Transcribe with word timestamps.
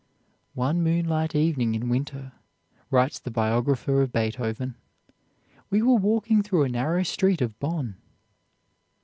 "One 0.55 0.81
moonlight 0.81 1.35
evening 1.35 1.75
in 1.75 1.87
winter," 1.87 2.31
writes 2.89 3.19
the 3.19 3.29
biographer 3.29 4.01
of 4.01 4.11
Beethoven, 4.11 4.73
"we 5.69 5.83
were 5.83 5.93
walking 5.93 6.41
through 6.41 6.63
a 6.63 6.69
narrow 6.69 7.03
street 7.03 7.39
of 7.39 7.59
Bonn. 7.59 7.97